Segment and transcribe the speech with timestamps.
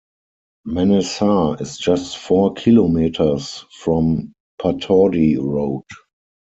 [0.67, 5.83] Manesar is just four kilometers from Pataudi Road.